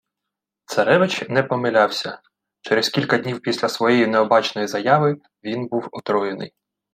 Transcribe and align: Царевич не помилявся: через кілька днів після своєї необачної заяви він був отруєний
Царевич 0.65 1.29
не 1.29 1.43
помилявся: 1.43 2.21
через 2.61 2.89
кілька 2.89 3.17
днів 3.17 3.41
після 3.41 3.69
своєї 3.69 4.07
необачної 4.07 4.67
заяви 4.67 5.17
він 5.43 5.67
був 5.67 5.89
отруєний 5.91 6.53